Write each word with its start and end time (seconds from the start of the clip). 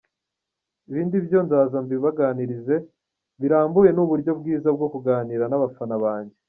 Ibindi 0.89 1.15
byo 1.25 1.39
nzaza 1.45 1.77
mbibaganirize 1.85 2.75
birambuye 3.41 3.89
ni 3.91 4.01
uburyo 4.03 4.31
bwiza 4.39 4.69
bwo 4.75 4.87
kuganira 4.93 5.45
n’abafana 5.47 5.97
banjye. 6.05 6.35